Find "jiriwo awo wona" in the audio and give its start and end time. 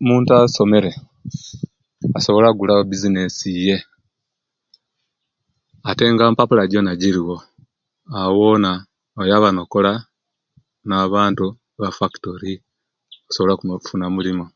7.00-8.70